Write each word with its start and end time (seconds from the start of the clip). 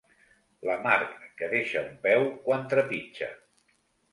La 0.69 0.77
marc 0.85 1.11
que 1.41 1.49
deixa 1.51 1.83
un 1.91 1.99
peu 2.07 2.27
quan 2.49 2.67
trepitja. 2.73 3.29